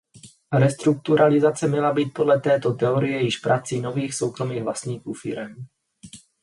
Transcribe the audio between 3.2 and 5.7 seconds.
již prací nových soukromých vlastníků firem.